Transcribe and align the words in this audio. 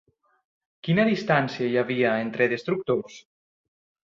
Quina 0.87 1.05
distancia 1.09 1.67
hi 1.73 1.77
havia 1.83 2.15
entre 2.23 2.49
destructors? 2.55 3.21